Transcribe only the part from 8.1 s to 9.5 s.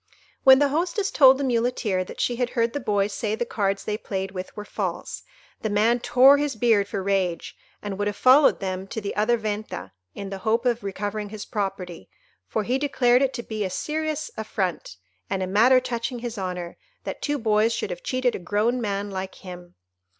followed them to the other